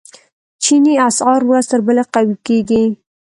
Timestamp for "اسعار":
1.09-1.41